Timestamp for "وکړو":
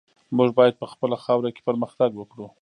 2.15-2.47